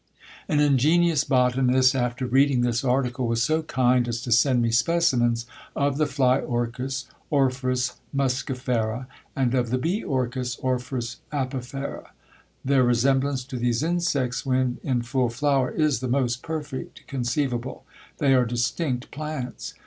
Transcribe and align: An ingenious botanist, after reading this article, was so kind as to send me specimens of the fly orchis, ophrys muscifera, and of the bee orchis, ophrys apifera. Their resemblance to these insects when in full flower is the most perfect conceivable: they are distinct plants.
An 0.47 0.59
ingenious 0.59 1.23
botanist, 1.23 1.93
after 1.95 2.25
reading 2.25 2.61
this 2.61 2.83
article, 2.83 3.27
was 3.27 3.43
so 3.43 3.61
kind 3.61 4.07
as 4.07 4.19
to 4.21 4.31
send 4.31 4.59
me 4.59 4.71
specimens 4.71 5.45
of 5.75 5.99
the 5.99 6.07
fly 6.07 6.39
orchis, 6.39 7.05
ophrys 7.31 7.93
muscifera, 8.11 9.05
and 9.35 9.53
of 9.53 9.69
the 9.69 9.77
bee 9.77 10.03
orchis, 10.03 10.55
ophrys 10.63 11.17
apifera. 11.31 12.05
Their 12.65 12.81
resemblance 12.83 13.43
to 13.43 13.57
these 13.57 13.83
insects 13.83 14.43
when 14.43 14.79
in 14.81 15.03
full 15.03 15.29
flower 15.29 15.69
is 15.69 15.99
the 15.99 16.07
most 16.07 16.41
perfect 16.41 17.05
conceivable: 17.05 17.85
they 18.17 18.33
are 18.33 18.45
distinct 18.47 19.11
plants. 19.11 19.75